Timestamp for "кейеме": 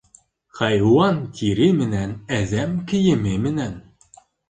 2.91-3.39